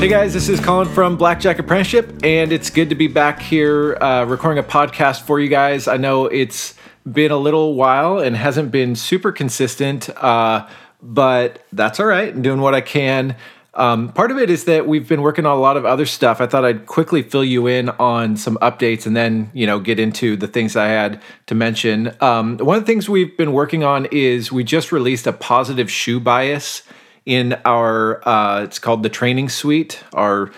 [0.00, 3.98] Hey guys, this is Colin from Blackjack Apprenticeship, and it's good to be back here
[4.00, 5.86] uh, recording a podcast for you guys.
[5.86, 6.74] I know it's
[7.12, 10.66] been a little while and hasn't been super consistent, uh,
[11.02, 12.32] but that's all right.
[12.32, 13.36] I'm doing what I can.
[13.74, 16.40] Um, part of it is that we've been working on a lot of other stuff.
[16.40, 20.00] I thought I'd quickly fill you in on some updates and then, you know, get
[20.00, 22.16] into the things I had to mention.
[22.22, 25.90] Um, one of the things we've been working on is we just released a positive
[25.90, 26.84] shoe bias
[27.26, 30.50] in our uh, it's called the training suite our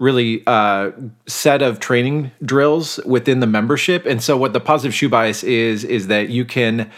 [0.00, 0.90] really uh,
[1.26, 4.06] set of training drills within the membership.
[4.06, 6.90] And so what the positive shoe bias is is that you can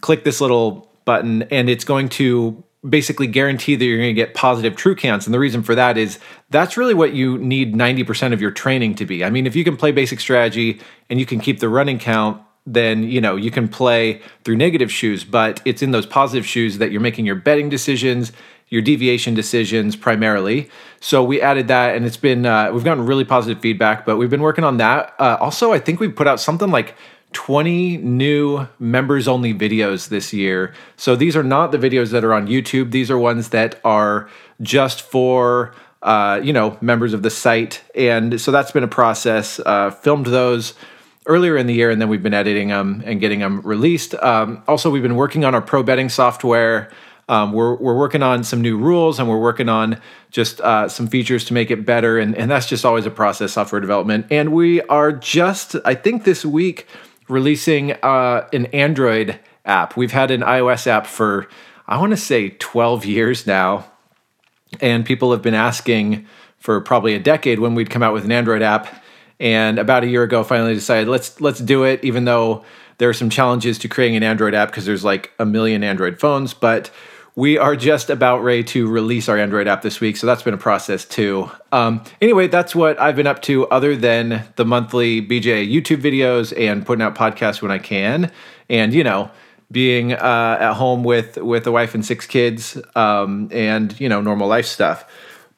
[0.00, 4.34] click this little button and it's going to basically guarantee that you're going to get
[4.34, 5.24] positive true counts.
[5.24, 6.18] And the reason for that is
[6.50, 9.24] that's really what you need 90% of your training to be.
[9.24, 12.42] I mean if you can play basic strategy and you can keep the running count
[12.66, 16.78] then you know you can play through negative shoes but it's in those positive shoes
[16.78, 18.32] that you're making your betting decisions
[18.72, 20.70] your deviation decisions primarily.
[20.98, 24.30] So we added that and it's been uh, we've gotten really positive feedback but we've
[24.30, 25.14] been working on that.
[25.18, 26.94] Uh, also i think we put out something like
[27.32, 30.74] 20 new members only videos this year.
[30.96, 32.90] So these are not the videos that are on youtube.
[32.90, 34.28] These are ones that are
[34.60, 37.82] just for uh, you know members of the site.
[37.94, 39.60] And so that's been a process.
[39.60, 40.74] Uh, filmed those
[41.26, 44.14] earlier in the year, and then we've been editing them and getting them released.
[44.14, 46.90] Um, also, we've been working on our pro betting software.
[47.28, 51.06] Um, we're, we're working on some new rules and we're working on just uh, some
[51.06, 52.18] features to make it better.
[52.18, 54.26] And, and that's just always a process, software development.
[54.30, 56.86] And we are just, I think this week,
[57.28, 59.96] releasing uh, an Android app.
[59.96, 61.48] We've had an iOS app for,
[61.86, 63.86] I want to say, 12 years now.
[64.80, 66.26] And people have been asking
[66.58, 69.01] for probably a decade when we'd come out with an Android app
[69.42, 72.64] and about a year ago finally decided let's let's do it even though
[72.98, 76.18] there are some challenges to creating an android app because there's like a million android
[76.18, 76.90] phones but
[77.34, 80.54] we are just about ready to release our android app this week so that's been
[80.54, 81.50] a process too.
[81.72, 86.56] Um, anyway that's what i've been up to other than the monthly bj youtube videos
[86.56, 88.30] and putting out podcasts when i can.
[88.70, 89.30] And you know
[89.72, 94.20] being uh, at home with with a wife and six kids um, and you know
[94.20, 95.06] normal life stuff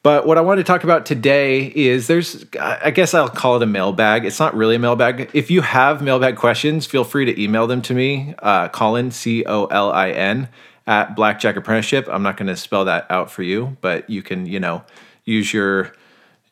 [0.05, 3.63] but what I want to talk about today is there's, I guess I'll call it
[3.63, 4.23] a mailbag.
[4.23, 5.31] It's not really a mailbag.
[5.33, 9.43] If you have mailbag questions, feel free to email them to me, uh, Colin, C
[9.45, 10.47] O L I N,
[10.85, 12.07] at Blackjack Apprenticeship.
[12.07, 14.83] I'm not going to spell that out for you, but you can, you know,
[15.23, 15.91] use your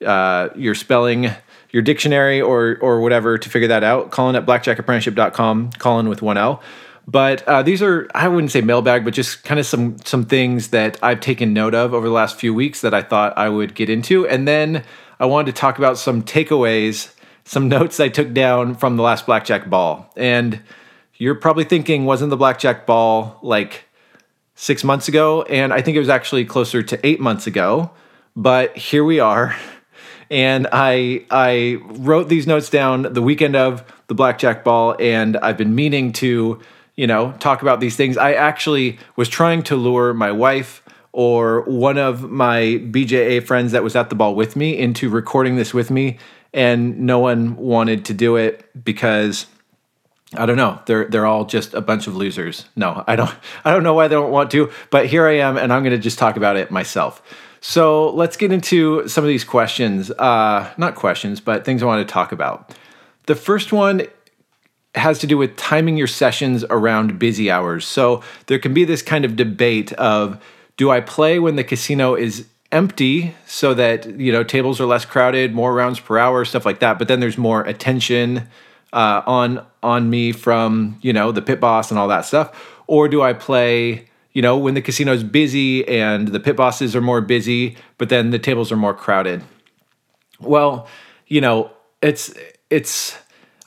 [0.03, 1.29] uh, your spelling,
[1.69, 4.09] your dictionary, or or whatever to figure that out.
[4.09, 6.59] Colin at blackjackapprenticeship.com, Colin with one L.
[7.07, 10.69] But uh, these are I wouldn't say mailbag, but just kind of some some things
[10.69, 13.75] that I've taken note of over the last few weeks that I thought I would
[13.75, 14.83] get into, and then
[15.19, 17.13] I wanted to talk about some takeaways,
[17.43, 20.11] some notes I took down from the last blackjack ball.
[20.15, 20.61] And
[21.15, 23.85] you're probably thinking, wasn't the blackjack ball like
[24.55, 25.43] six months ago?
[25.43, 27.91] And I think it was actually closer to eight months ago.
[28.35, 29.55] But here we are.
[30.31, 35.57] And I I wrote these notes down the weekend of the blackjack ball, and I've
[35.57, 36.59] been meaning to
[36.95, 38.17] you know, talk about these things.
[38.17, 43.83] I actually was trying to lure my wife or one of my BJA friends that
[43.83, 46.17] was at the ball with me into recording this with me,
[46.53, 49.45] and no one wanted to do it because
[50.35, 50.79] I don't know.
[50.85, 52.65] They're they're all just a bunch of losers.
[52.75, 53.33] No, I don't
[53.65, 55.95] I don't know why they don't want to, but here I am and I'm going
[55.95, 57.21] to just talk about it myself.
[57.65, 60.11] So, let's get into some of these questions.
[60.11, 62.75] Uh not questions, but things I want to talk about.
[63.25, 64.07] The first one
[64.95, 67.85] has to do with timing your sessions around busy hours.
[67.85, 70.43] So there can be this kind of debate of
[70.77, 75.05] do I play when the casino is empty so that you know tables are less
[75.05, 76.99] crowded, more rounds per hour, stuff like that.
[76.99, 78.47] But then there's more attention
[78.91, 82.81] uh, on on me from you know the pit boss and all that stuff.
[82.87, 86.95] Or do I play you know when the casino is busy and the pit bosses
[86.95, 89.43] are more busy, but then the tables are more crowded?
[90.39, 90.87] Well,
[91.27, 91.71] you know
[92.01, 92.33] it's
[92.69, 93.17] it's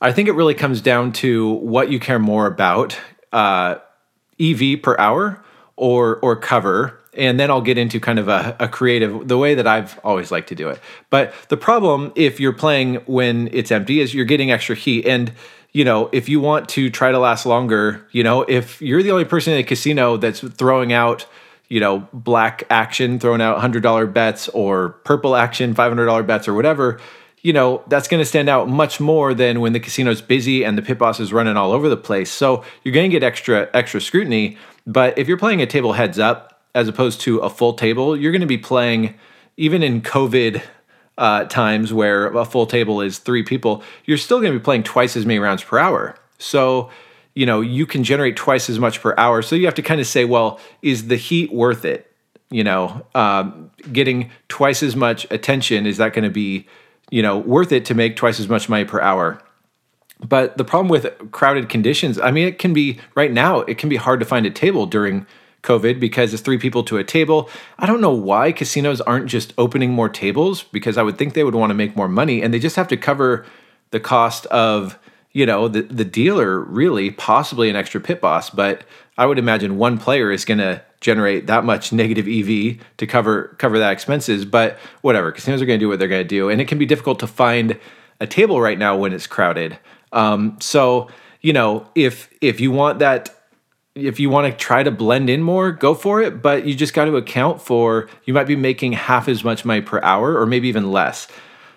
[0.00, 2.98] I think it really comes down to what you care more about
[3.32, 3.76] uh,
[4.40, 5.43] EV per hour
[5.76, 6.98] or or cover.
[7.14, 10.31] And then I'll get into kind of a, a creative, the way that I've always
[10.31, 10.78] liked to do it.
[11.08, 15.06] But the problem, if you're playing when it's empty, is you're getting extra heat.
[15.06, 15.32] And
[15.72, 19.10] you know, if you want to try to last longer, you know, if you're the
[19.10, 21.26] only person in a casino that's throwing out,
[21.69, 26.99] you know, black action, throwing out $100 bets or purple action, $500 bets or whatever,
[27.43, 30.77] you know, that's going to stand out much more than when the casino's busy and
[30.77, 32.31] the pit boss is running all over the place.
[32.31, 34.59] So you're going to get extra extra scrutiny.
[34.87, 38.33] But if you're playing a table heads up as opposed to a full table, you're
[38.33, 39.15] going to be playing
[39.56, 40.62] even in COVID
[41.19, 43.83] uh, times where a full table is three people.
[44.05, 46.17] You're still going to be playing twice as many rounds per hour.
[46.38, 46.91] So
[47.35, 49.43] you know you can generate twice as much per hour.
[49.43, 52.12] So you have to kind of say, well, is the heat worth it?
[52.50, 56.67] you know, um, getting twice as much attention, is that going to be,
[57.11, 59.41] you know, worth it to make twice as much money per hour?
[60.20, 63.88] But the problem with crowded conditions, I mean, it can be right now, it can
[63.88, 65.26] be hard to find a table during
[65.62, 67.50] COVID because it's three people to a table.
[67.79, 71.44] I don't know why casinos aren't just opening more tables because I would think they
[71.44, 73.44] would want to make more money and they just have to cover
[73.91, 74.99] the cost of,
[75.32, 78.49] you know, the, the dealer, really, possibly an extra pit boss.
[78.49, 78.85] But
[79.19, 83.54] I would imagine one player is going to generate that much negative EV to cover
[83.58, 84.44] cover that expenses.
[84.44, 86.78] But whatever, casinos are going to do what they're going to do, and it can
[86.78, 87.78] be difficult to find
[88.20, 89.78] a table right now when it's crowded.
[90.12, 91.08] Um, so
[91.40, 93.31] you know, if if you want that
[93.94, 96.43] if you want to try to blend in more, go for it.
[96.43, 99.81] But you just got to account for you might be making half as much money
[99.81, 101.28] per hour or maybe even less.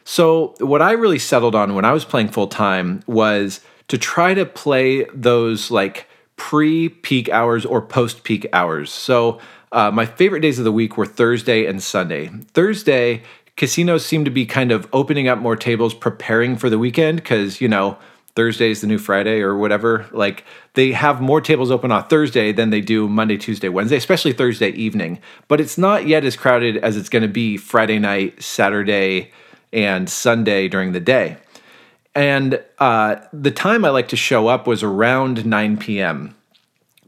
[0.04, 4.34] So, what I really settled on when I was playing full time was to try
[4.34, 6.08] to play those like
[6.40, 8.92] pre peak hours or post peak hours.
[8.92, 9.40] So,
[9.72, 12.28] uh, my favorite days of the week were Thursday and Sunday.
[12.28, 13.22] Thursday,
[13.56, 17.62] casinos seem to be kind of opening up more tables, preparing for the weekend because,
[17.62, 18.00] you know,
[18.36, 20.08] Thursday is the new Friday or whatever.
[20.12, 24.34] Like they have more tables open on Thursday than they do Monday, Tuesday, Wednesday, especially
[24.34, 25.20] Thursday evening.
[25.50, 29.32] But it's not yet as crowded as it's going to be Friday night, Saturday,
[29.74, 31.38] and Sunday during the day.
[32.16, 36.36] And uh, the time I like to show up was around 9 p.m.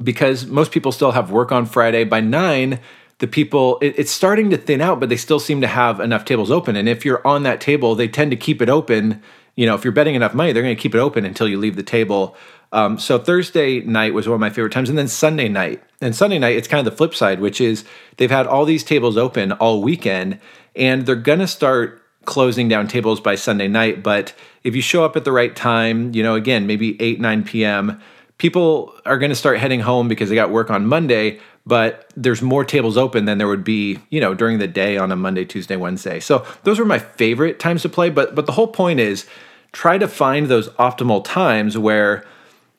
[0.01, 2.03] because most people still have work on Friday.
[2.03, 2.79] By 9,
[3.17, 6.23] the people, it, it's starting to thin out, but they still seem to have enough
[6.25, 6.75] tables open.
[6.75, 9.21] And if you're on that table, they tend to keep it open
[9.55, 11.57] you know, if you're betting enough money, they're going to keep it open until you
[11.57, 12.35] leave the table.
[12.71, 15.83] Um, so Thursday night was one of my favorite times, and then Sunday night.
[15.99, 17.83] And Sunday night, it's kind of the flip side, which is
[18.17, 20.39] they've had all these tables open all weekend,
[20.75, 24.03] and they're going to start closing down tables by Sunday night.
[24.03, 24.33] But
[24.63, 28.01] if you show up at the right time, you know, again, maybe 8, 9 p.m.,
[28.37, 32.41] people are going to start heading home because they got work on Monday, but there's
[32.41, 35.45] more tables open than there would be, you know, during the day on a Monday,
[35.45, 36.19] Tuesday, Wednesday.
[36.19, 38.09] So those were my favorite times to play.
[38.09, 39.27] But but the whole point is
[39.71, 42.25] try to find those optimal times where,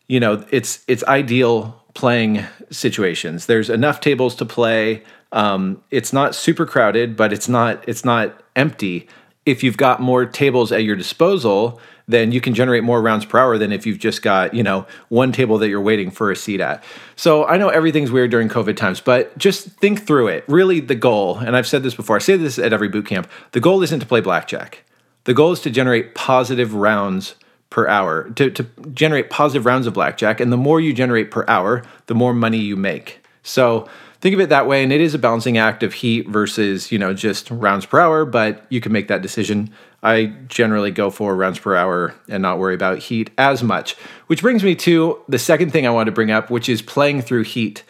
[0.08, 3.46] you know, it's it's ideal playing situations.
[3.46, 5.02] There's enough tables to play.
[5.30, 9.08] Um, it's not super crowded, but it's not it's not empty.
[9.44, 13.38] If you've got more tables at your disposal, then you can generate more rounds per
[13.38, 16.36] hour than if you've just got, you know, one table that you're waiting for a
[16.36, 16.82] seat at.
[17.16, 20.44] So I know everything's weird during COVID times, but just think through it.
[20.48, 23.28] Really, the goal, and I've said this before, I say this at every boot camp
[23.52, 24.84] the goal isn't to play blackjack.
[25.24, 27.36] The goal is to generate positive rounds
[27.70, 30.40] per hour, to, to generate positive rounds of blackjack.
[30.40, 33.24] And the more you generate per hour, the more money you make.
[33.42, 33.88] So
[34.22, 34.82] think of it that way.
[34.82, 38.24] And it is a balancing act of heat versus, you know, just rounds per hour,
[38.24, 39.70] but you can make that decision
[40.02, 43.94] I generally go for rounds per hour and not worry about heat as much.
[44.26, 47.22] Which brings me to the second thing I want to bring up, which is playing
[47.22, 47.84] through heat.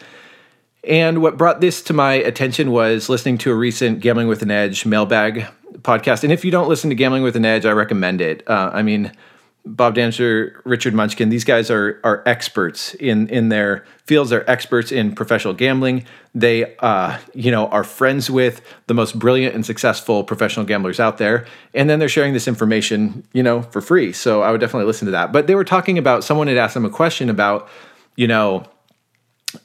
[0.83, 4.51] And what brought this to my attention was listening to a recent Gambling with an
[4.51, 5.47] Edge mailbag
[5.77, 6.23] podcast.
[6.23, 8.47] And if you don't listen to Gambling with an Edge, I recommend it.
[8.47, 9.11] Uh, I mean,
[9.65, 14.29] Bob Dancer, Richard Munchkin, these guys are are experts in in their fields.
[14.29, 16.03] They're experts in professional gambling.
[16.35, 21.17] They, uh, you know, are friends with the most brilliant and successful professional gamblers out
[21.17, 24.11] there, and then they're sharing this information, you know, for free.
[24.11, 25.31] So I would definitely listen to that.
[25.31, 27.69] But they were talking about someone had asked them a question about,
[28.17, 28.65] you know,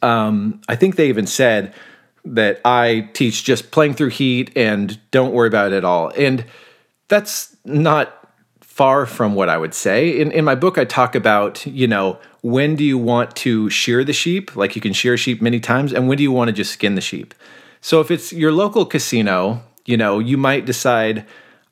[0.01, 1.75] um, I think they even said
[2.25, 6.45] that I teach just playing through heat and don't worry about it at all, and
[7.09, 8.15] that's not
[8.79, 10.21] far from what I would say.
[10.21, 14.05] In in my book I talk about, you know, when do you want to shear
[14.05, 14.55] the sheep?
[14.55, 16.95] Like you can shear sheep many times and when do you want to just skin
[16.95, 17.35] the sheep?
[17.81, 21.27] So if it's your local casino, you know, you might decide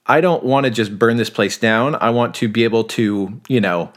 [0.06, 1.94] I don't want to just burn this place down.
[1.94, 3.92] I want to be able to, you know,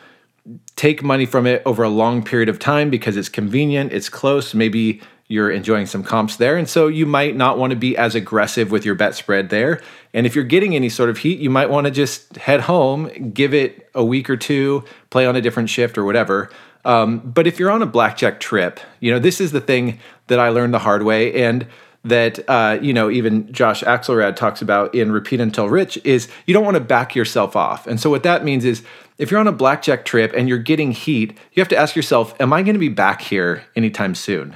[0.75, 4.53] take money from it over a long period of time because it's convenient, it's close,
[4.53, 6.57] maybe you're enjoying some comps there.
[6.57, 9.79] And so you might not want to be as aggressive with your bet spread there.
[10.11, 13.31] And if you're getting any sort of heat, you might want to just head home,
[13.31, 16.49] give it a week or two, play on a different shift or whatever.
[16.83, 20.39] Um, but if you're on a blackjack trip, you know, this is the thing that
[20.39, 21.43] I learned the hard way.
[21.43, 21.67] And
[22.05, 26.53] that uh, you know even Josh Axelrad talks about in Repeat Until Rich is you
[26.53, 27.87] don't want to back yourself off.
[27.87, 28.83] And so what that means is
[29.17, 32.33] if you're on a blackjack trip and you're getting heat, you have to ask yourself,
[32.39, 34.55] am I going to be back here anytime soon?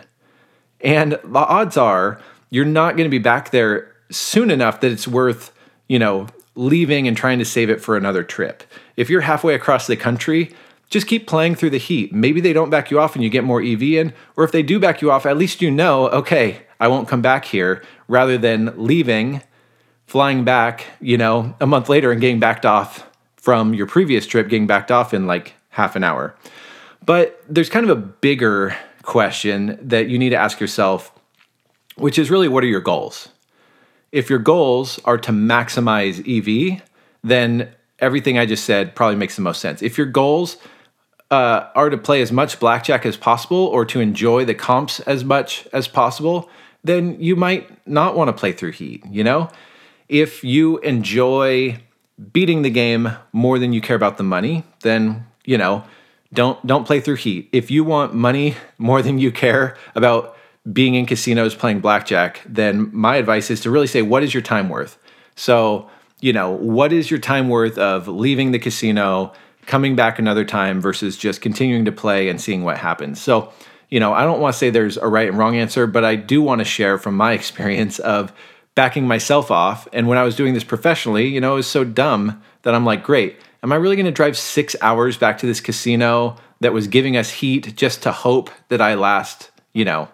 [0.84, 5.08] And the odds are you're not going to be back there soon enough that it's
[5.08, 5.52] worth,
[5.88, 8.64] you know, leaving and trying to save it for another trip.
[8.96, 10.52] If you're halfway across the country,
[10.90, 12.14] just keep playing through the heat.
[12.14, 14.62] Maybe they don't back you off and you get more EV in, or if they
[14.62, 18.38] do back you off, at least you know, okay, I won't come back here rather
[18.38, 19.42] than leaving,
[20.06, 24.48] flying back, you know, a month later and getting backed off from your previous trip,
[24.50, 26.36] getting backed off in like half an hour.
[27.04, 31.12] But there's kind of a bigger question that you need to ask yourself
[31.96, 33.30] which is really what are your goals?
[34.12, 36.82] If your goals are to maximize EV,
[37.24, 37.70] then
[38.00, 39.82] everything I just said probably makes the most sense.
[39.82, 40.58] If your goals
[41.32, 45.24] uh, are to play as much blackjack as possible or to enjoy the comps as
[45.24, 46.50] much as possible,
[46.84, 49.50] then you might not want to play through heat, you know?
[50.10, 51.80] If you enjoy
[52.32, 55.84] beating the game more than you care about the money, then, you know,
[56.34, 57.50] don't don't play through heat.
[57.52, 60.38] If you want money more than you care about
[60.72, 64.42] being in casinos playing blackjack, then my advice is to really say what is your
[64.42, 64.98] time worth?
[65.36, 65.90] So,
[66.22, 69.34] you know, what is your time worth of leaving the casino,
[69.66, 73.22] coming back another time versus just continuing to play and seeing what happens.
[73.22, 73.52] So,
[73.90, 76.16] you know, I don't want to say there's a right and wrong answer, but I
[76.16, 78.34] do want to share from my experience of
[78.76, 79.88] backing myself off.
[79.94, 82.86] And when I was doing this professionally, you know, it was so dumb that I'm
[82.86, 86.74] like, great, am I really going to drive six hours back to this casino that
[86.74, 90.10] was giving us heat just to hope that I last, you know,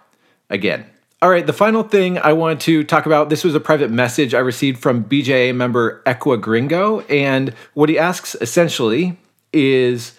[0.50, 0.86] again?
[1.22, 4.34] All right, the final thing I want to talk about this was a private message
[4.34, 7.02] I received from BJA member Equa Gringo.
[7.02, 9.18] And what he asks essentially
[9.52, 10.14] is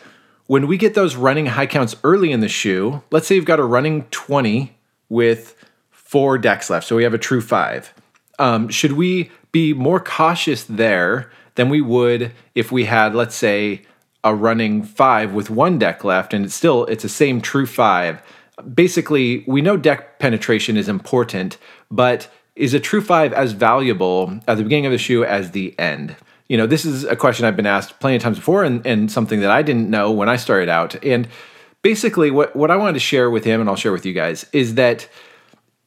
[0.47, 3.61] when we get those running high counts early in the shoe, let's say you've got
[3.61, 4.77] a running 20
[5.09, 5.55] with
[5.91, 7.95] four decks left, so we have a true five.
[8.39, 11.31] Um, should we be more cautious there
[11.61, 13.83] than we would if we had, let's say,
[14.25, 18.23] a running five with one deck left and it's still it's the same true five?
[18.75, 21.59] Basically, we know deck penetration is important,
[21.91, 25.79] but is a true five as valuable at the beginning of the shoe as the
[25.79, 26.17] end?
[26.51, 29.09] you know, this is a question I've been asked plenty of times before and, and
[29.09, 30.97] something that I didn't know when I started out.
[31.05, 31.29] And
[31.83, 34.45] basically, what, what I wanted to share with him and I'll share with you guys
[34.53, 35.09] is that,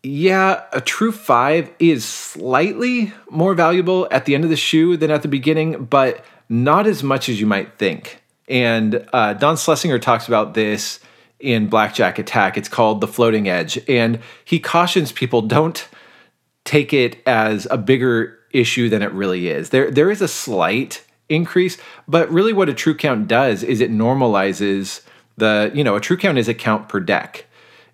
[0.03, 5.09] yeah, a true five is slightly more valuable at the end of the shoe than
[5.09, 8.21] at the beginning, but not as much as you might think.
[8.49, 10.99] And uh, Don Schlesinger talks about this
[11.39, 12.57] in Blackjack Attack.
[12.57, 13.79] It's called The Floating Edge.
[13.87, 15.87] And he cautions people don't
[16.65, 19.69] take it as a bigger issue than it really is.
[19.69, 23.91] There there is a slight increase, but really what a true count does is it
[23.91, 25.01] normalizes
[25.37, 27.45] the, you know, a true count is a count per deck.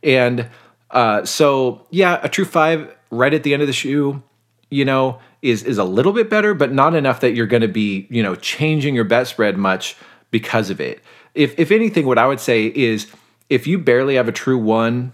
[0.03, 0.49] And
[0.91, 4.21] uh, so yeah, a true five right at the end of the shoe,
[4.69, 7.67] you know, is is a little bit better, but not enough that you're going to
[7.67, 9.95] be, you know, changing your bet spread much
[10.31, 11.01] because of it.
[11.35, 13.07] If if anything, what I would say is
[13.49, 15.13] if you barely have a true one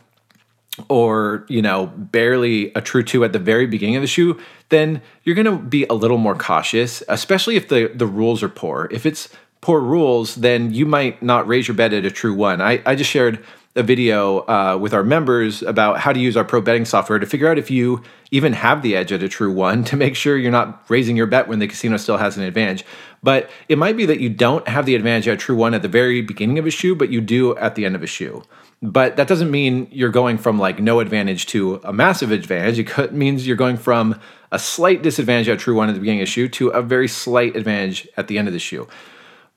[0.89, 4.37] or you know barely a true two at the very beginning of the shoe
[4.69, 8.49] then you're going to be a little more cautious especially if the the rules are
[8.49, 9.29] poor if it's
[9.61, 12.95] poor rules then you might not raise your bet at a true one i, I
[12.95, 13.43] just shared
[13.75, 17.25] a video uh, with our members about how to use our pro betting software to
[17.25, 18.01] figure out if you
[18.31, 21.27] even have the edge at a true one to make sure you're not raising your
[21.27, 22.85] bet when the casino still has an advantage
[23.21, 25.81] but it might be that you don't have the advantage at a true one at
[25.81, 28.41] the very beginning of a shoe but you do at the end of a shoe
[28.81, 32.79] but that doesn't mean you're going from like no advantage to a massive advantage.
[32.79, 34.19] It means you're going from
[34.51, 37.07] a slight disadvantage at true one at the beginning of the shoe to a very
[37.07, 38.87] slight advantage at the end of the shoe.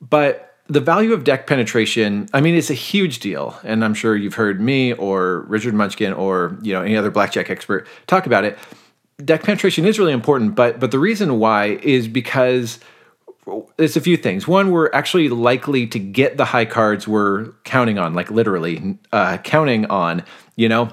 [0.00, 3.58] But the value of deck penetration, I mean, it's a huge deal.
[3.64, 7.50] And I'm sure you've heard me or Richard Munchkin or you know any other blackjack
[7.50, 8.58] expert talk about it.
[9.24, 12.78] Deck penetration is really important, but but the reason why is because
[13.78, 14.46] it's a few things.
[14.46, 19.38] One, we're actually likely to get the high cards we're counting on, like literally uh,
[19.38, 20.22] counting on.
[20.56, 20.90] You know,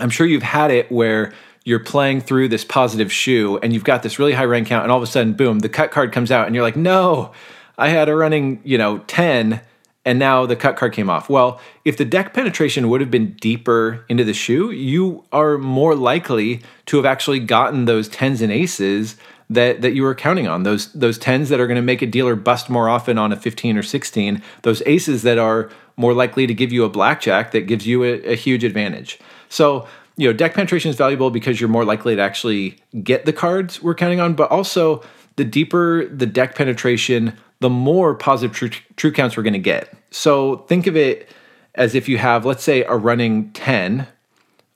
[0.00, 1.32] I'm sure you've had it where
[1.64, 4.90] you're playing through this positive shoe and you've got this really high rank count, and
[4.90, 7.32] all of a sudden, boom, the cut card comes out, and you're like, no,
[7.78, 9.60] I had a running, you know, 10,
[10.04, 11.30] and now the cut card came off.
[11.30, 15.94] Well, if the deck penetration would have been deeper into the shoe, you are more
[15.94, 19.16] likely to have actually gotten those tens and aces
[19.50, 20.62] that that you were counting on.
[20.62, 23.36] Those those tens that are going to make a dealer bust more often on a
[23.36, 27.62] 15 or 16 those aces that are more likely to give you a blackjack that
[27.62, 29.18] gives you a, a huge advantage.
[29.48, 33.32] So you know deck penetration is valuable because you're more likely to actually get the
[33.32, 35.02] cards we're counting on but also
[35.36, 39.92] the deeper the deck penetration the more positive true, true counts we're going to get
[40.10, 41.30] so think of it
[41.74, 44.06] as if you have let's say a running 10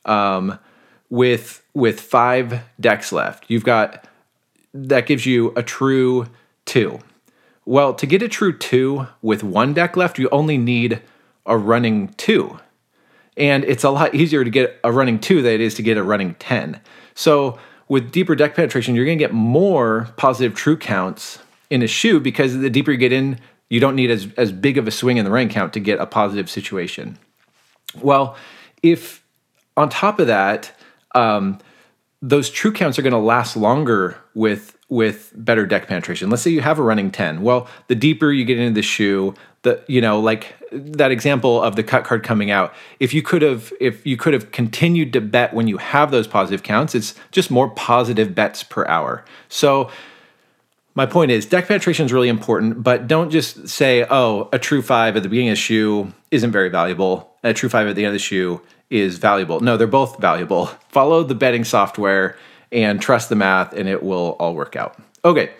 [0.04, 0.58] um,
[1.10, 4.06] with with five decks left you've got
[4.74, 6.26] that gives you a true
[6.64, 6.98] two.
[7.64, 11.00] Well, to get a true two with one deck left, you only need
[11.46, 12.58] a running two.
[13.36, 15.96] And it's a lot easier to get a running two than it is to get
[15.96, 16.80] a running 10.
[17.14, 17.58] So,
[17.88, 21.38] with deeper deck penetration, you're going to get more positive true counts
[21.73, 23.38] in a shoe because the deeper you get in,
[23.71, 25.99] you don't need as, as big of a swing in the rank count to get
[25.99, 27.19] a positive situation.
[28.00, 28.37] Well,
[28.83, 29.25] if
[29.75, 30.73] on top of that,
[31.14, 31.59] um,
[32.21, 36.29] those true counts are going to last longer with with better deck penetration.
[36.29, 37.41] Let's say you have a running 10.
[37.41, 41.76] Well, the deeper you get into the shoe, the you know like that example of
[41.76, 45.21] the cut card coming out if you could have if you could have continued to
[45.21, 49.91] bet when you have those positive counts it's just more positive bets per hour so
[50.94, 54.82] my point is deck penetration is really important but don't just say oh a true
[54.82, 57.30] five at the beginning of the shoe isn't very valuable.
[57.44, 59.61] A true five at the end of the shoe is valuable.
[59.61, 60.66] No they're both valuable.
[60.88, 62.37] Follow the betting software
[62.70, 64.99] and trust the math and it will all work out.
[65.25, 65.50] Okay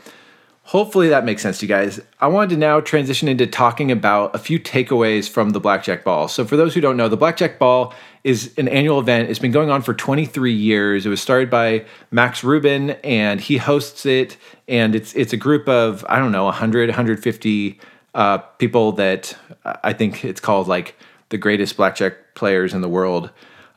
[0.73, 2.01] Hopefully that makes sense to you guys.
[2.19, 6.29] I wanted to now transition into talking about a few takeaways from the Blackjack Ball.
[6.29, 7.93] So, for those who don't know, the Blackjack Ball
[8.25, 9.29] is an annual event.
[9.29, 11.05] It's been going on for 23 years.
[11.05, 14.39] It was started by Max Rubin, and he hosts it.
[14.67, 17.79] And it's it's a group of I don't know 100, 150
[18.15, 19.37] uh, people that
[19.85, 20.97] I think it's called like
[21.29, 23.29] the greatest blackjack players in the world.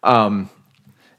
[0.01, 0.49] Um,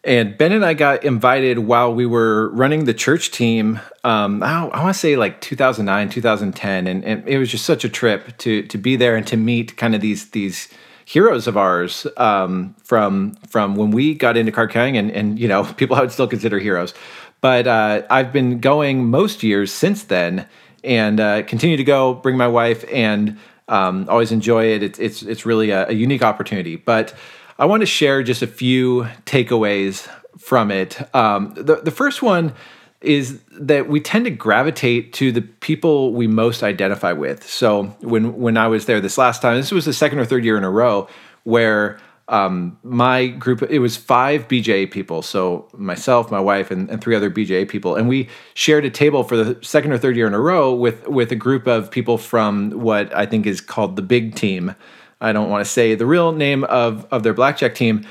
[0.07, 3.81] and Ben and I got invited while we were running the church team.
[4.05, 7.85] Um, I, I want to say like 2009, 2010, and, and, it was just such
[7.85, 10.69] a trip to to be there and to meet kind of these these
[11.05, 15.49] heroes of ours um, from from when we got into card counting, and and you
[15.49, 16.95] know people I would still consider heroes.
[17.41, 20.47] But uh, I've been going most years since then,
[20.85, 22.15] and uh, continue to go.
[22.15, 24.85] Bring my wife, and um, always enjoy it.
[24.85, 27.13] It's it's it's really a, a unique opportunity, but.
[27.59, 30.09] I want to share just a few takeaways
[30.39, 30.99] from it.
[31.15, 32.53] Um, the, the first one
[33.01, 37.49] is that we tend to gravitate to the people we most identify with.
[37.49, 40.45] So when when I was there this last time, this was the second or third
[40.45, 41.09] year in a row
[41.45, 41.99] where
[42.29, 47.15] um, my group it was five BJA people, so myself, my wife, and, and three
[47.15, 50.35] other BJA people, and we shared a table for the second or third year in
[50.35, 54.03] a row with with a group of people from what I think is called the
[54.03, 54.75] big team.
[55.21, 58.07] I don't want to say the real name of of their blackjack team,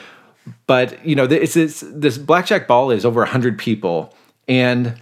[0.68, 4.14] but you know, it's, it's this blackjack ball is over hundred people,
[4.48, 5.02] and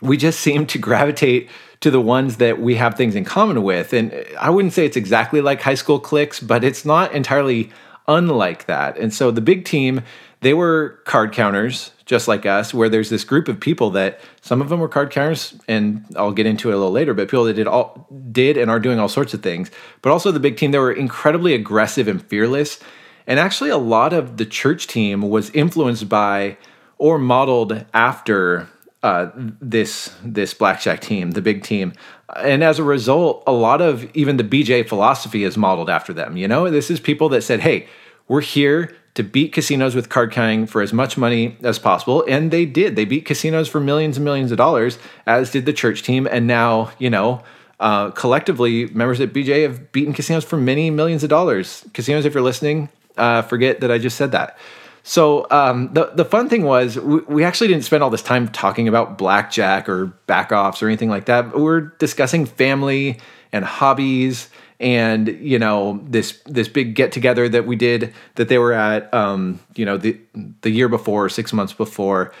[0.00, 1.48] we just seem to gravitate
[1.80, 3.92] to the ones that we have things in common with.
[3.92, 7.70] And I wouldn't say it's exactly like high school cliques, but it's not entirely
[8.08, 8.96] unlike that.
[8.96, 10.02] And so the big team,
[10.40, 14.60] they were card counters, just like us, where there's this group of people that some
[14.60, 17.42] of them were card counters, and I'll get into it a little later, but people
[17.46, 19.72] that did all did and are doing all sorts of things.
[20.02, 22.78] But also the big team, they were incredibly aggressive and fearless.
[23.26, 26.58] And actually a lot of the church team was influenced by
[26.96, 28.68] or modeled after
[29.02, 31.92] uh, this this blackjack team, the big team,
[32.36, 36.36] and as a result, a lot of even the BJ philosophy is modeled after them.
[36.36, 37.88] You know, this is people that said, "Hey,
[38.28, 42.50] we're here to beat casinos with card counting for as much money as possible," and
[42.50, 42.96] they did.
[42.96, 46.46] They beat casinos for millions and millions of dollars, as did the church team, and
[46.46, 47.42] now you know.
[47.78, 51.84] Uh, collectively, members at BJ have beaten casinos for many millions of dollars.
[51.92, 54.56] Casinos, if you're listening, uh, forget that I just said that.
[55.02, 58.48] So um, the the fun thing was we, we, actually didn't spend all this time
[58.48, 61.56] talking about blackjack or back offs or anything like that.
[61.56, 63.20] we're discussing family
[63.52, 64.48] and hobbies
[64.80, 69.12] and you know this this big get together that we did that they were at
[69.14, 70.18] um, you know the
[70.62, 72.32] the year before six months before.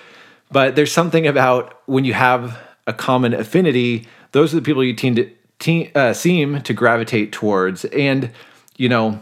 [0.50, 4.94] But there's something about when you have a common affinity; those are the people you
[4.94, 8.30] tend to te- uh, seem to gravitate towards, and
[8.76, 9.20] you know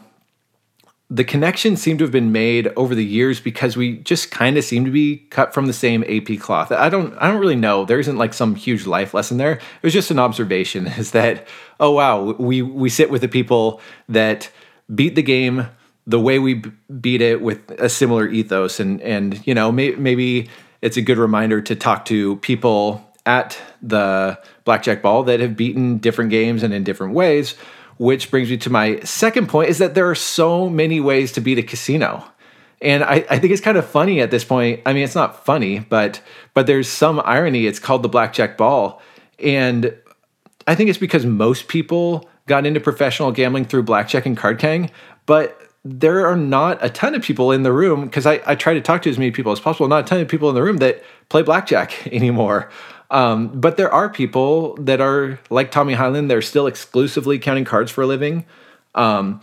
[1.11, 4.65] the connection seemed to have been made over the years because we just kind of
[4.65, 6.73] seem to be cut from the same AP cloth.
[6.73, 7.85] I don't I don't really know.
[7.85, 9.53] There isn't like some huge life lesson there.
[9.53, 11.47] It was just an observation is that
[11.79, 14.51] oh wow, we we sit with the people that
[14.95, 15.67] beat the game
[16.07, 16.63] the way we
[17.01, 20.49] beat it with a similar ethos and and you know may, maybe
[20.83, 25.99] it's a good reminder to talk to people at the blackjack ball that have beaten
[25.99, 27.55] different games and in different ways
[27.99, 31.41] which brings me to my second point is that there are so many ways to
[31.41, 32.25] beat a casino.
[32.83, 34.81] And I, I think it's kind of funny at this point.
[34.85, 36.21] I mean, it's not funny, but
[36.53, 37.67] but there's some irony.
[37.67, 39.01] It's called the blackjack ball.
[39.39, 39.97] And
[40.67, 44.91] I think it's because most people got into professional gambling through blackjack and card counting,
[45.27, 48.73] but there are not a ton of people in the room because I, I try
[48.73, 50.63] to talk to as many people as possible, not a ton of people in the
[50.63, 52.71] room that play blackjack anymore.
[53.11, 57.91] Um, but there are people that are like Tommy Hyland, they're still exclusively counting cards
[57.91, 58.47] for a living.
[58.95, 59.41] Um,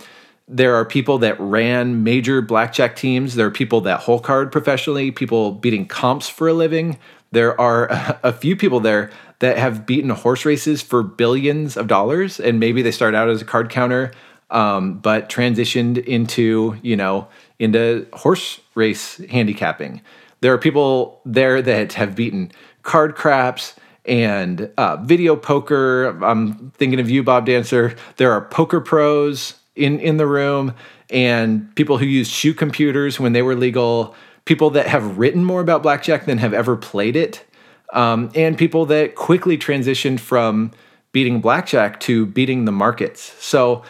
[0.47, 3.35] there are people that ran major blackjack teams.
[3.35, 6.97] There are people that hole card professionally, people beating comps for a living.
[7.31, 11.87] There are a, a few people there that have beaten horse races for billions of
[11.87, 14.11] dollars, and maybe they started out as a card counter,
[14.49, 20.01] um, but transitioned into you know into horse race handicapping.
[20.41, 22.51] There are people there that have beaten
[22.83, 26.09] card craps and uh, video poker.
[26.23, 27.95] I'm thinking of you, Bob Dancer.
[28.17, 30.73] There are poker pros in in the room
[31.09, 34.15] and people who use shoe computers when they were legal.
[34.45, 37.45] People that have written more about blackjack than have ever played it,
[37.93, 40.71] um, and people that quickly transitioned from
[41.11, 43.35] beating blackjack to beating the markets.
[43.39, 43.83] So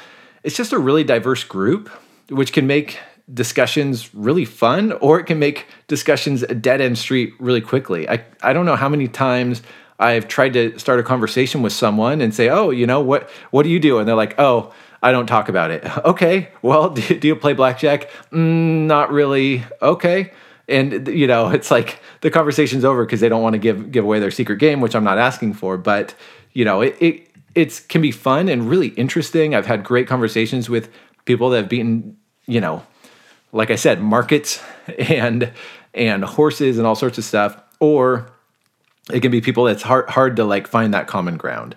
[0.43, 1.89] it's just a really diverse group,
[2.29, 2.99] which can make
[3.33, 8.09] discussions really fun or it can make discussions a dead end street really quickly.
[8.09, 9.61] I, I don't know how many times
[10.01, 13.29] I've tried to start a conversation with someone and say, "Oh, you know what?
[13.51, 16.89] What do you do?" And they're like, "Oh, I don't talk about it." okay, well,
[16.95, 18.09] do, do you play blackjack?
[18.31, 19.63] Mm, not really.
[19.81, 20.31] Okay,
[20.67, 24.03] and you know, it's like the conversation's over because they don't want to give give
[24.03, 25.77] away their secret game, which I'm not asking for.
[25.77, 26.15] But
[26.53, 29.53] you know, it, it it's can be fun and really interesting.
[29.53, 30.89] I've had great conversations with
[31.25, 32.17] people that have beaten,
[32.47, 32.83] you know,
[33.51, 34.61] like I said, markets
[34.97, 35.51] and
[35.93, 38.31] and horses and all sorts of stuff, or
[39.11, 41.75] it can be people that's hard hard to like find that common ground.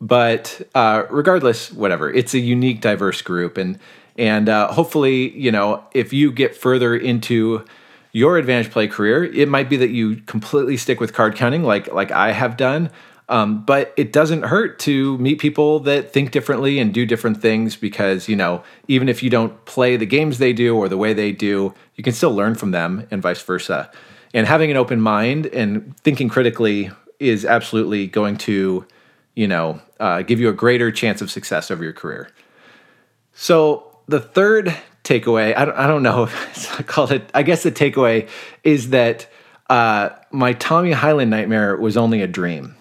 [0.00, 3.78] But uh, regardless, whatever, it's a unique, diverse group, and
[4.16, 7.64] and uh, hopefully, you know, if you get further into
[8.12, 11.92] your advantage play career, it might be that you completely stick with card counting, like
[11.92, 12.90] like I have done.
[13.28, 17.74] Um, but it doesn't hurt to meet people that think differently and do different things
[17.74, 21.14] because, you know, even if you don't play the games they do or the way
[21.14, 23.90] they do, you can still learn from them and vice versa.
[24.34, 28.86] And having an open mind and thinking critically is absolutely going to
[29.34, 32.28] you know uh, give you a greater chance of success over your career.
[33.32, 37.62] So the third takeaway i don't, I don't know if i called it i guess
[37.62, 38.28] the takeaway
[38.64, 39.28] is that
[39.70, 42.74] uh, my tommy hyland nightmare was only a dream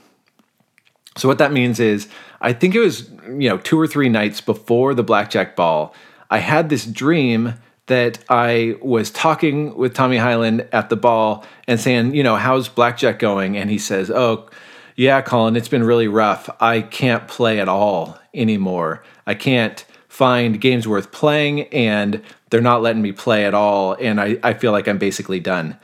[1.16, 2.08] so what that means is
[2.42, 5.94] i think it was you know two or three nights before the blackjack ball
[6.30, 7.54] i had this dream
[7.88, 12.70] that I was talking with Tommy Hyland at the ball and saying, you know, how's
[12.70, 13.58] blackjack going?
[13.58, 14.50] And he says, oh,
[14.96, 16.50] yeah, Colin, it's been really rough.
[16.60, 19.04] I can't play at all anymore.
[19.26, 23.94] I can't find games worth playing, and they're not letting me play at all.
[24.00, 25.78] And I, I feel like I'm basically done.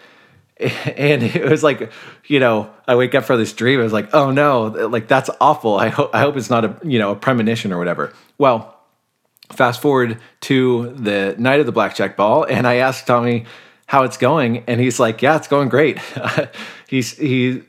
[0.98, 1.92] And it was like,
[2.26, 3.80] you know, I wake up from this dream.
[3.80, 5.76] I was like, oh no, like that's awful.
[5.78, 8.14] I hope I hope it's not a you know a premonition or whatever.
[8.38, 8.78] Well,
[9.52, 13.46] fast forward to the night of the blackjack ball, and I asked Tommy
[13.86, 15.98] how it's going, and he's like, "Yeah, it's going great.
[16.88, 17.64] he's he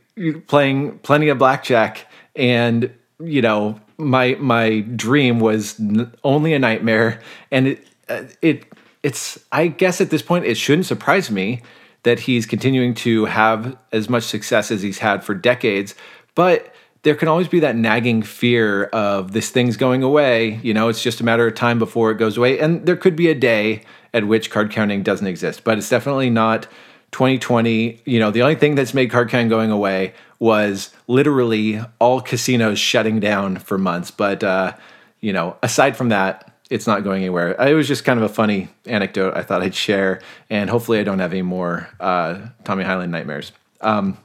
[0.48, 5.80] playing plenty of blackjack, and you know, my my dream was
[6.24, 7.20] only a nightmare,
[7.52, 8.66] and it uh, it
[9.04, 11.62] it's I guess at this point it shouldn't surprise me."
[12.04, 15.94] That he's continuing to have as much success as he's had for decades,
[16.34, 20.60] but there can always be that nagging fear of this thing's going away.
[20.62, 22.58] You know, it's just a matter of time before it goes away.
[22.58, 23.82] And there could be a day
[24.12, 26.64] at which card counting doesn't exist, but it's definitely not
[27.12, 28.02] 2020.
[28.04, 32.78] You know, the only thing that's made card counting going away was literally all casinos
[32.78, 34.10] shutting down for months.
[34.10, 34.74] But, uh,
[35.20, 37.54] you know, aside from that, it's not going anywhere.
[37.60, 40.20] It was just kind of a funny anecdote I thought I'd share.
[40.48, 43.52] And hopefully I don't have any more uh, Tommy Hyland nightmares.
[43.80, 44.16] Um,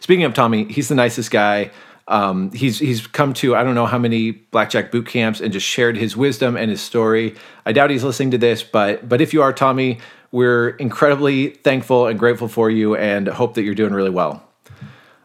[0.00, 1.70] Speaking of Tommy, he's the nicest guy.
[2.08, 5.66] Um, he's he's come to I don't know how many blackjack boot camps and just
[5.66, 7.36] shared his wisdom and his story.
[7.64, 12.06] I doubt he's listening to this, but but if you are Tommy, we're incredibly thankful
[12.06, 14.42] and grateful for you, and hope that you're doing really well.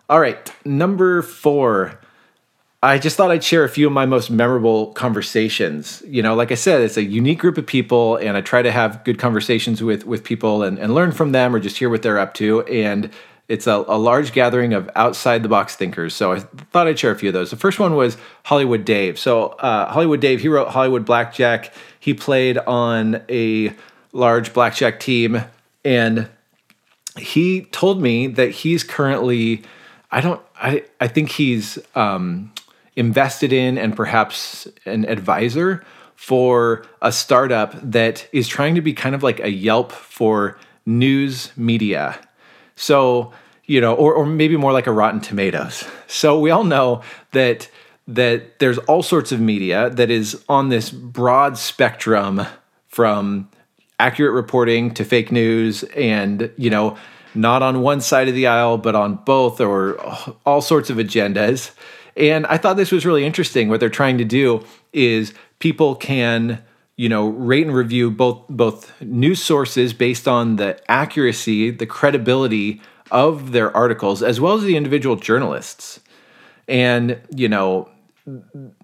[0.09, 1.99] All right, number four.
[2.83, 6.03] I just thought I'd share a few of my most memorable conversations.
[6.05, 8.71] You know, like I said, it's a unique group of people, and I try to
[8.71, 12.03] have good conversations with with people and, and learn from them or just hear what
[12.03, 12.61] they're up to.
[12.63, 13.09] And
[13.47, 16.13] it's a, a large gathering of outside the box thinkers.
[16.13, 17.49] So I thought I'd share a few of those.
[17.49, 19.17] The first one was Hollywood Dave.
[19.17, 21.73] So uh, Hollywood Dave, he wrote Hollywood Blackjack.
[21.99, 23.73] He played on a
[24.11, 25.41] large blackjack team,
[25.83, 26.29] and
[27.17, 29.63] he told me that he's currently,
[30.11, 32.51] I don't, I, I think he's um,
[32.97, 39.15] invested in and perhaps an advisor for a startup that is trying to be kind
[39.15, 42.19] of like a Yelp for news media.
[42.75, 43.31] So,
[43.65, 45.85] you know, or, or maybe more like a Rotten Tomatoes.
[46.07, 47.69] So we all know that
[48.09, 52.41] that there's all sorts of media that is on this broad spectrum
[52.87, 53.49] from
[53.99, 56.97] accurate reporting to fake news and, you know,
[57.35, 59.99] not on one side of the aisle, but on both, or
[60.45, 61.71] all sorts of agendas.
[62.17, 63.69] And I thought this was really interesting.
[63.69, 66.63] What they're trying to do is people can
[66.95, 72.81] you know rate and review both both news sources based on the accuracy the credibility
[73.11, 75.99] of their articles as well as the individual journalists.
[76.67, 77.89] And you know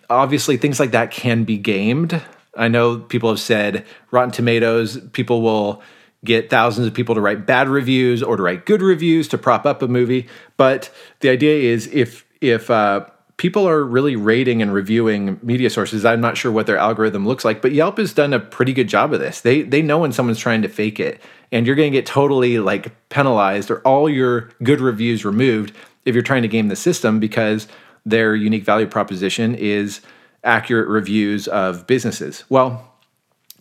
[0.09, 2.21] obviously things like that can be gamed.
[2.55, 5.81] I know people have said rotten tomatoes people will
[6.23, 9.65] get thousands of people to write bad reviews or to write good reviews to prop
[9.65, 10.27] up a movie.
[10.55, 13.05] But the idea is if if uh,
[13.37, 16.05] people are really rating and reviewing media sources.
[16.05, 18.87] I'm not sure what their algorithm looks like, but Yelp has done a pretty good
[18.87, 19.41] job of this.
[19.41, 22.59] They they know when someone's trying to fake it, and you're going to get totally
[22.59, 27.19] like penalized or all your good reviews removed if you're trying to game the system
[27.19, 27.67] because
[28.05, 30.01] their unique value proposition is
[30.43, 32.43] accurate reviews of businesses.
[32.49, 32.89] Well,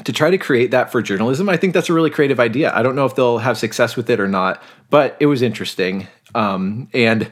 [0.05, 2.75] to try to create that for journalism, I think that's a really creative idea.
[2.75, 6.09] I don't know if they'll have success with it or not, but it was interesting
[6.35, 7.31] um, and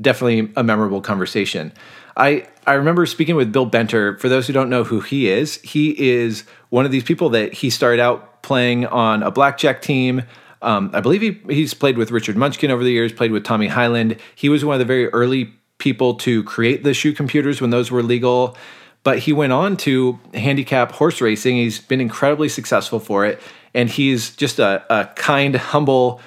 [0.00, 1.72] definitely a memorable conversation.
[2.16, 4.18] I, I remember speaking with Bill Benter.
[4.20, 7.52] For those who don't know who he is, he is one of these people that
[7.54, 10.22] he started out playing on a blackjack team.
[10.60, 13.68] Um, I believe he, he's played with Richard Munchkin over the years, played with Tommy
[13.68, 14.16] Hyland.
[14.34, 17.90] He was one of the very early people to create the shoe computers when those
[17.90, 18.56] were legal.
[19.04, 21.56] But he went on to handicap horse racing.
[21.56, 23.40] He's been incredibly successful for it.
[23.74, 26.20] And he's just a, a kind, humble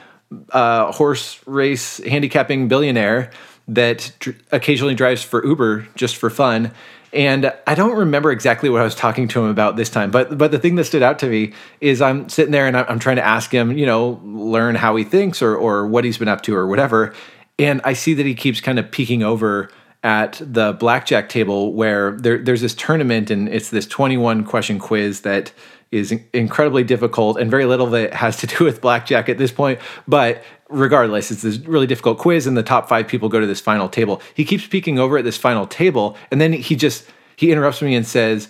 [0.50, 3.32] uh, horse race handicapping billionaire
[3.68, 6.72] that dr- occasionally drives for Uber just for fun.
[7.14, 10.38] And I don't remember exactly what I was talking to him about this time, but
[10.38, 13.16] but the thing that stood out to me is I'm sitting there and I'm trying
[13.16, 16.42] to ask him, you know, learn how he thinks or or what he's been up
[16.42, 17.14] to or whatever.
[17.58, 19.70] And I see that he keeps kind of peeking over
[20.06, 25.22] at the blackjack table where there, there's this tournament and it's this 21 question quiz
[25.22, 25.52] that
[25.92, 29.80] is incredibly difficult and very little that has to do with blackjack at this point.
[30.08, 33.60] But regardless, it's this really difficult quiz, and the top five people go to this
[33.60, 34.22] final table.
[34.36, 37.96] He keeps peeking over at this final table, and then he just he interrupts me
[37.96, 38.50] and says,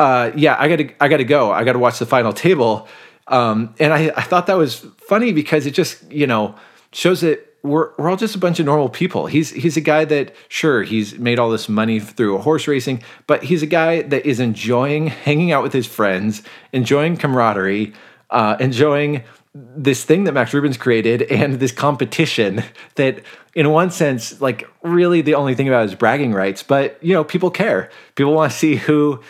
[0.00, 1.52] uh, "Yeah, I gotta I gotta go.
[1.52, 2.88] I gotta watch the final table."
[3.28, 6.56] Um, and I, I thought that was funny because it just you know
[6.92, 9.26] shows that we're we're all just a bunch of normal people.
[9.26, 13.44] He's he's a guy that sure he's made all this money through horse racing, but
[13.44, 17.92] he's a guy that is enjoying hanging out with his friends, enjoying camaraderie,
[18.30, 19.22] uh, enjoying
[19.54, 23.20] this thing that Max Rubin's created and this competition that
[23.54, 27.22] in one sense like really the only thing about is bragging rights but you know
[27.22, 27.90] people care.
[28.14, 29.20] People want to see who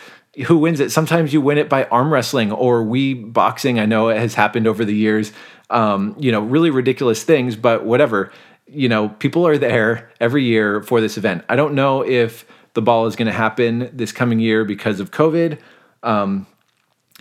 [0.47, 0.91] who wins it.
[0.91, 3.79] Sometimes you win it by arm wrestling or Wii boxing.
[3.79, 5.31] I know it has happened over the years
[5.69, 8.31] um, you know, really ridiculous things, but whatever.
[8.67, 11.43] You know, people are there every year for this event.
[11.49, 15.11] I don't know if the ball is going to happen this coming year because of
[15.11, 15.59] COVID.
[16.01, 16.47] Um,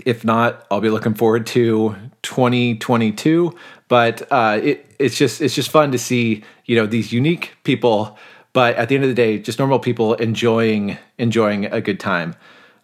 [0.07, 3.55] if not, I'll be looking forward to 2022.
[3.89, 8.17] But uh, it, it's just it's just fun to see you know these unique people,
[8.55, 12.35] but at the end of the day, just normal people enjoying enjoying a good time.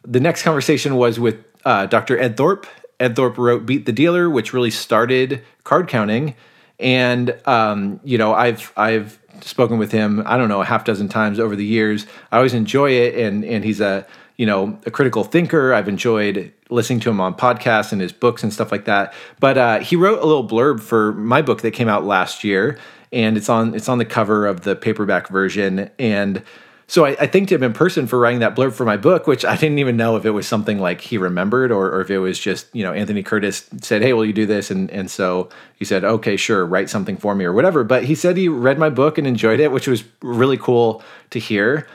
[0.06, 2.18] The next conversation was with uh, Dr.
[2.18, 2.66] Ed Thorp,
[3.00, 6.34] Ed Thorp wrote Beat the Dealer, which really started card counting.
[6.80, 11.08] And um, you know, I've I've spoken with him, I don't know, a half dozen
[11.08, 12.06] times over the years.
[12.32, 14.06] I always enjoy it and and he's a
[14.37, 15.74] you know a critical thinker.
[15.74, 19.12] I've enjoyed listening to him on podcasts and his books and stuff like that.
[19.40, 22.78] But uh, he wrote a little blurb for my book that came out last year,
[23.12, 25.90] and it's on it's on the cover of the paperback version.
[25.98, 26.42] And
[26.90, 29.44] so I, I, thanked him in person for writing that blurb for my book, which
[29.44, 32.18] I didn't even know if it was something like he remembered or, or if it
[32.18, 34.70] was just, you know, Anthony Curtis said, Hey, will you do this?
[34.70, 37.85] And, and so he said, okay, sure, write something for me or whatever.
[37.85, 41.38] But he said he read my book and enjoyed it, which was really cool to
[41.38, 41.87] hear.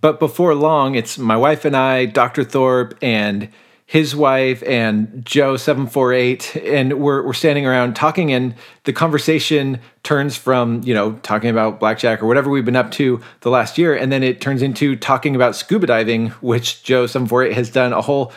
[0.00, 2.44] But before long, it's my wife and I, Dr.
[2.44, 3.48] Thorp, and
[3.90, 8.92] his wife and Joe seven four eight, and we're we're standing around talking, and the
[8.92, 13.50] conversation turns from you know talking about blackjack or whatever we've been up to the
[13.50, 17.42] last year, and then it turns into talking about scuba diving, which Joe seven four
[17.42, 18.32] eight has done a whole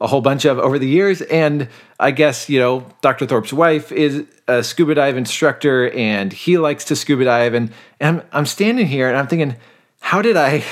[0.00, 1.68] a whole bunch of over the years, and
[2.00, 3.26] I guess you know Dr.
[3.26, 8.20] Thorp's wife is a scuba dive instructor, and he likes to scuba dive, and, and
[8.22, 9.56] I'm, I'm standing here and I'm thinking,
[10.00, 10.64] how did I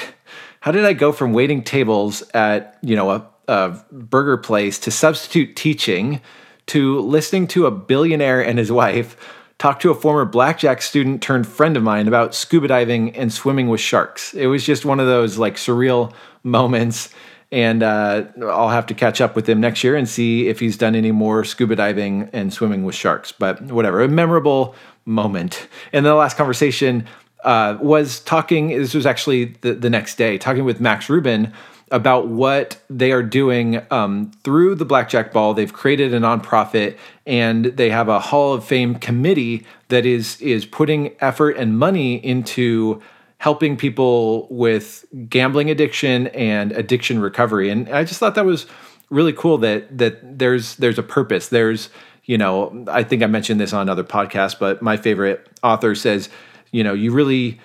[0.60, 4.90] how did I go from waiting tables at you know a uh, burger place to
[4.90, 6.20] substitute teaching
[6.66, 9.16] to listening to a billionaire and his wife
[9.58, 13.68] talk to a former blackjack student turned friend of mine about scuba diving and swimming
[13.68, 14.34] with sharks.
[14.34, 17.10] It was just one of those like surreal moments.
[17.52, 20.76] And uh, I'll have to catch up with him next year and see if he's
[20.76, 23.30] done any more scuba diving and swimming with sharks.
[23.30, 24.74] But whatever, a memorable
[25.04, 25.68] moment.
[25.92, 27.06] And the last conversation
[27.44, 31.52] uh, was talking, this was actually the, the next day, talking with Max Rubin
[31.92, 35.52] about what they are doing um, through the Blackjack Ball.
[35.52, 40.64] They've created a nonprofit and they have a Hall of Fame committee that is is
[40.64, 43.00] putting effort and money into
[43.36, 47.68] helping people with gambling addiction and addiction recovery.
[47.68, 48.66] And I just thought that was
[49.10, 51.48] really cool that that there's there's a purpose.
[51.48, 51.90] There's
[52.24, 56.30] you know I think I mentioned this on another podcast, but my favorite author says
[56.70, 57.60] you know you really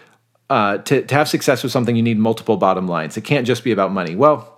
[0.49, 3.17] uh, to, to have success with something, you need multiple bottom lines.
[3.17, 4.15] It can't just be about money.
[4.15, 4.53] Well,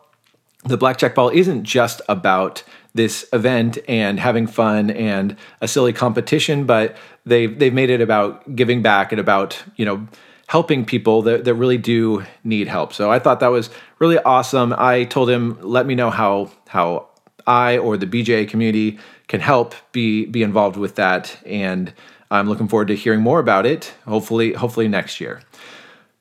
[0.65, 6.65] the blackjack ball isn't just about this event and having fun and a silly competition,
[6.65, 10.08] but they've they've made it about giving back and about you know
[10.47, 12.91] helping people that, that really do need help.
[12.91, 14.73] So I thought that was really awesome.
[14.75, 17.08] I told him, let me know how how
[17.47, 21.93] I or the BJA community can help be be involved with that, and
[22.32, 23.93] I'm looking forward to hearing more about it.
[24.06, 25.41] Hopefully, hopefully next year.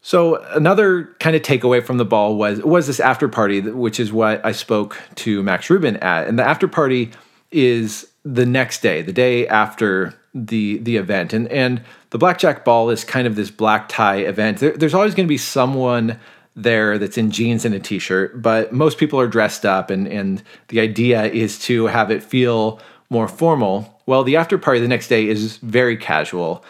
[0.00, 4.12] So another kind of takeaway from the ball was was this after party, which is
[4.12, 7.10] what I spoke to Max Rubin at, and the after party
[7.50, 12.90] is the next day, the day after the the event, and and the blackjack ball
[12.90, 14.58] is kind of this black tie event.
[14.58, 16.18] There, there's always going to be someone
[16.54, 20.42] there that's in jeans and a t-shirt, but most people are dressed up, and and
[20.68, 22.80] the idea is to have it feel
[23.10, 24.00] more formal.
[24.06, 26.64] Well, the after party the next day is very casual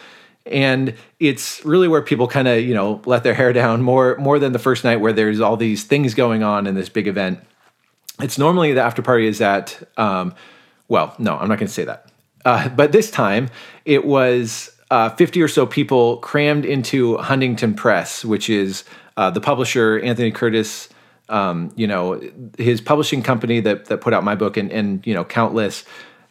[0.50, 4.38] and it's really where people kind of you know let their hair down more more
[4.38, 7.40] than the first night where there's all these things going on in this big event.
[8.20, 10.34] It's normally the after party is at um,
[10.88, 12.11] well no i'm not going to say that.
[12.44, 13.48] Uh, but this time
[13.84, 18.84] it was uh, 50 or so people crammed into huntington press which is
[19.16, 20.88] uh, the publisher anthony curtis
[21.28, 22.20] um, you know
[22.56, 25.84] his publishing company that, that put out my book and, and you know countless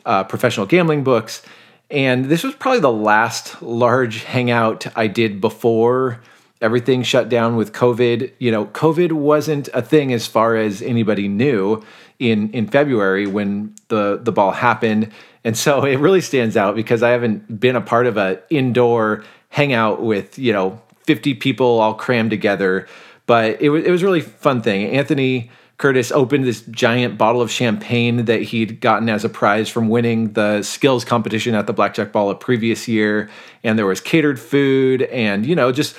[0.05, 1.43] uh, professional gambling books
[1.89, 6.19] and this was probably the last large hangout I did before
[6.61, 8.31] everything shut down with COVID.
[8.39, 11.83] You know, COVID wasn't a thing as far as anybody knew
[12.19, 15.11] in in February when the the ball happened.
[15.43, 19.23] And so it really stands out because I haven't been a part of a indoor
[19.49, 22.87] hangout with, you know, 50 people all crammed together.
[23.25, 24.87] But it was it was really fun thing.
[24.87, 29.89] Anthony Curtis opened this giant bottle of champagne that he'd gotten as a prize from
[29.89, 33.29] winning the skills competition at the Blackjack Ball a previous year.
[33.63, 35.95] And there was catered food and, you know, just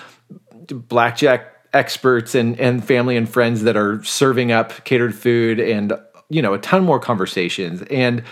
[0.68, 5.92] blackjack experts and, and family and friends that are serving up catered food and,
[6.28, 7.82] you know, a ton more conversations.
[7.82, 8.24] And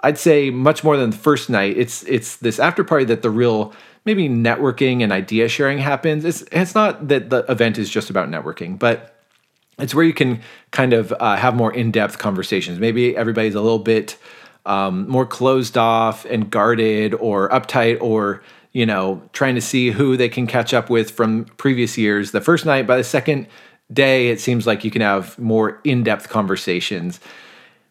[0.00, 3.30] I'd say much more than the first night, it's it's this after party that the
[3.30, 6.24] real maybe networking and idea sharing happens.
[6.24, 9.15] It's it's not that the event is just about networking, but
[9.78, 12.78] it's where you can kind of uh, have more in-depth conversations.
[12.78, 14.16] Maybe everybody's a little bit
[14.64, 20.16] um, more closed off and guarded or uptight or you know trying to see who
[20.16, 22.32] they can catch up with from previous years.
[22.32, 23.46] The first night by the second
[23.92, 27.20] day it seems like you can have more in-depth conversations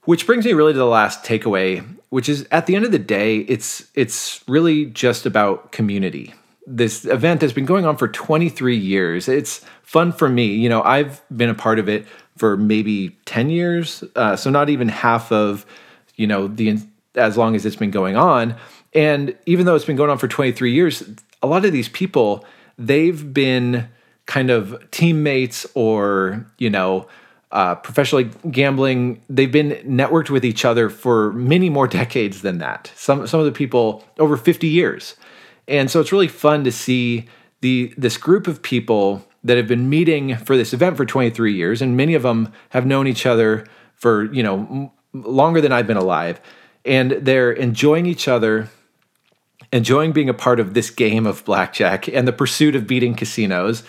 [0.04, 3.00] which brings me really to the last takeaway which is at the end of the
[3.00, 6.34] day it's it's really just about community
[6.67, 9.28] this event that's been going on for 23 years.
[9.28, 10.47] It's fun for me.
[10.47, 12.06] You know, I've been a part of it
[12.38, 15.65] for maybe 10 years, uh, so not even half of,
[16.15, 16.80] you know, the
[17.15, 18.56] as long as it's been going on.
[18.93, 21.04] And even though it's been going on for 23 years,
[21.41, 22.45] a lot of these people,
[22.78, 23.88] they've been
[24.25, 27.08] kind of teammates or, you know,
[27.51, 32.91] uh, professionally gambling, they've been networked with each other for many more decades than that.
[32.95, 35.15] Some some of the people over 50 years.
[35.67, 37.25] And so it's really fun to see
[37.62, 41.82] the this group of people that have been meeting for this event for 23 years,
[41.82, 45.97] and many of them have known each other for you know longer than I've been
[45.97, 46.39] alive,
[46.84, 48.69] and they're enjoying each other,
[49.71, 53.84] enjoying being a part of this game of blackjack and the pursuit of beating casinos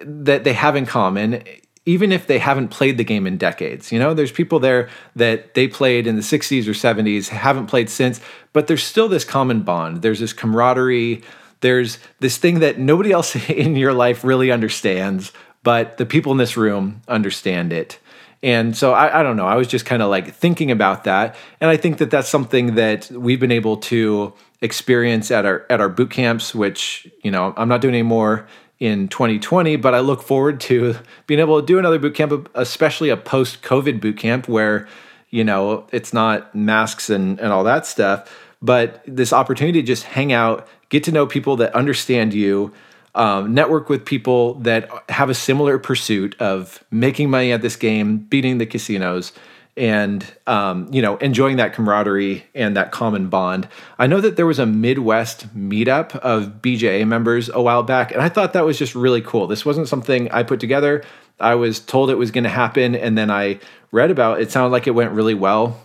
[0.00, 1.44] that they have in common
[1.84, 3.90] even if they haven't played the game in decades.
[3.90, 7.90] You know, there's people there that they played in the 60s or 70s, haven't played
[7.90, 8.20] since,
[8.52, 10.02] but there's still this common bond.
[10.02, 11.22] There's this camaraderie.
[11.60, 16.38] There's this thing that nobody else in your life really understands, but the people in
[16.38, 17.98] this room understand it.
[18.44, 19.46] And so I, I don't know.
[19.46, 22.74] I was just kind of like thinking about that, and I think that that's something
[22.74, 26.52] that we've been able to experience at our at our boot camps.
[26.52, 28.48] Which you know, I'm not doing any more
[28.82, 30.96] in 2020, but I look forward to
[31.28, 34.88] being able to do another boot camp, especially a post COVID boot camp where,
[35.30, 38.28] you know, it's not masks and, and all that stuff,
[38.60, 42.72] but this opportunity to just hang out, get to know people that understand you,
[43.14, 48.18] um, network with people that have a similar pursuit of making money at this game,
[48.18, 49.32] beating the casinos
[49.76, 53.68] and um, you know enjoying that camaraderie and that common bond.
[53.98, 58.20] I know that there was a midwest meetup of bja members a while back and
[58.20, 59.46] i thought that was just really cool.
[59.46, 61.02] This wasn't something i put together.
[61.40, 63.58] I was told it was going to happen and then i
[63.90, 64.44] read about it.
[64.44, 65.80] it sounded like it went really well.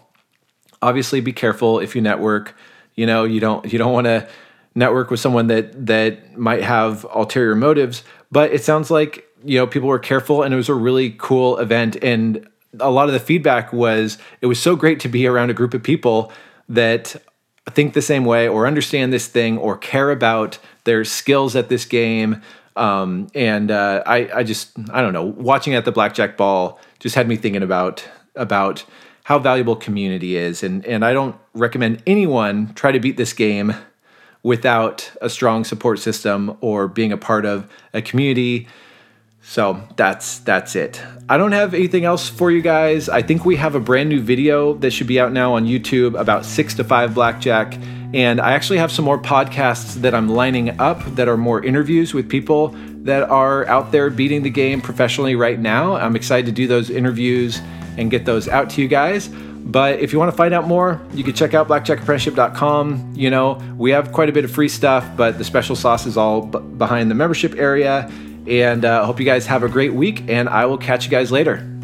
[0.82, 2.56] Obviously be careful if you network.
[2.96, 4.28] You know you don't you don't want to
[4.76, 9.66] network with someone that that might have ulterior motives but it sounds like you know
[9.66, 12.48] people were careful and it was a really cool event and
[12.80, 15.74] a lot of the feedback was it was so great to be around a group
[15.74, 16.32] of people
[16.70, 17.16] that
[17.72, 21.86] think the same way or understand this thing or care about their skills at this
[21.86, 22.42] game.
[22.76, 27.16] Um, and uh, I, I just, I don't know, watching at the blackjack ball just
[27.16, 28.86] had me thinking about about
[29.24, 30.64] how valuable community is.
[30.64, 33.74] And and I don't recommend anyone try to beat this game
[34.44, 38.68] without a strong support system or being a part of a community
[39.42, 41.02] so that's that's it.
[41.30, 43.10] I don't have anything else for you guys.
[43.10, 46.20] I think we have a brand new video that should be out now on YouTube
[46.20, 47.78] about 6 to 5 blackjack
[48.14, 52.14] and I actually have some more podcasts that I'm lining up that are more interviews
[52.14, 52.70] with people
[53.04, 55.96] that are out there beating the game professionally right now.
[55.96, 57.62] I'm excited to do those interviews
[57.98, 59.28] and get those out to you guys.
[59.28, 63.14] But if you want to find out more, you can check out blackjackapprenticeship.com.
[63.16, 66.16] You know, we have quite a bit of free stuff, but the special sauce is
[66.16, 68.10] all b- behind the membership area.
[68.48, 71.12] And I uh, hope you guys have a great week, and I will catch you
[71.12, 71.77] guys later.